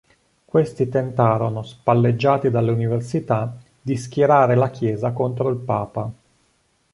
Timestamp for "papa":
5.57-6.11